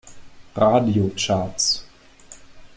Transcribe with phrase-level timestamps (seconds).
[0.55, 1.85] Radio Charts.